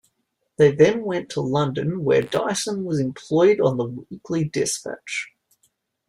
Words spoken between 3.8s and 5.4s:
"Weekly Despatch".